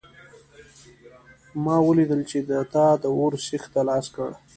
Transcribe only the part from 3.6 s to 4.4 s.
ته لاس کړ